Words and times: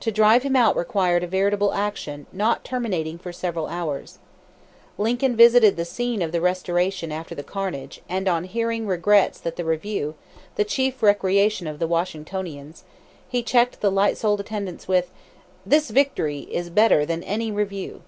To 0.00 0.10
drive 0.10 0.44
him 0.44 0.56
out 0.56 0.78
required 0.78 1.22
a 1.22 1.26
veritable 1.26 1.74
action 1.74 2.24
not 2.32 2.64
terminating 2.64 3.18
for 3.18 3.34
several 3.34 3.66
hours. 3.66 4.18
Lincoln 4.96 5.36
visited 5.36 5.76
the 5.76 5.84
scene 5.84 6.22
of 6.22 6.32
restoration 6.34 7.12
after 7.12 7.34
the 7.34 7.42
carnage, 7.42 8.00
and, 8.08 8.28
on 8.28 8.44
hearing 8.44 8.86
regrets 8.86 9.38
that 9.40 9.56
the 9.56 9.66
review 9.66 10.14
the 10.56 10.64
chief 10.64 11.02
recreation 11.02 11.66
of 11.66 11.80
the 11.80 11.86
Washingtonians 11.86 12.84
he 13.28 13.42
checked 13.42 13.82
the 13.82 13.90
light 13.92 14.16
souled 14.16 14.40
attendants 14.40 14.88
with: 14.88 15.10
"This 15.66 15.90
victory 15.90 16.48
is 16.50 16.70
better 16.70 17.04
than 17.04 17.22
any 17.24 17.52
review." 17.52 18.00